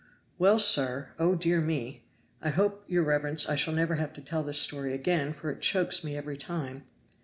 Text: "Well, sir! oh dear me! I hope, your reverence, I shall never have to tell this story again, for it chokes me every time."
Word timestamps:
"Well, 0.39 0.57
sir! 0.57 1.09
oh 1.19 1.35
dear 1.35 1.61
me! 1.61 2.01
I 2.41 2.49
hope, 2.49 2.83
your 2.87 3.03
reverence, 3.03 3.47
I 3.47 3.53
shall 3.55 3.75
never 3.75 3.97
have 3.97 4.13
to 4.13 4.21
tell 4.21 4.41
this 4.41 4.59
story 4.59 4.95
again, 4.95 5.31
for 5.31 5.51
it 5.51 5.61
chokes 5.61 6.03
me 6.03 6.17
every 6.17 6.37
time." 6.37 6.85